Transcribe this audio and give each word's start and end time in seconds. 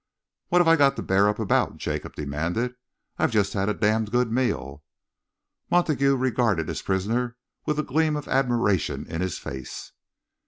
"What 0.49 0.61
have 0.61 0.67
I 0.67 0.77
got 0.77 0.95
to 0.95 1.03
bear 1.03 1.29
up 1.29 1.37
about?" 1.37 1.77
Jacob 1.77 2.15
demanded. 2.15 2.73
"I've 3.19 3.29
just 3.29 3.53
had 3.53 3.69
a 3.69 3.73
damned 3.75 4.09
good 4.09 4.31
meal." 4.31 4.83
Montague 5.69 6.15
regarded 6.15 6.67
his 6.67 6.81
prisoner 6.81 7.37
with 7.67 7.77
a 7.77 7.83
gleam 7.83 8.15
of 8.15 8.27
admiration 8.27 9.05
in 9.05 9.21
his 9.21 9.37
face. 9.37 9.91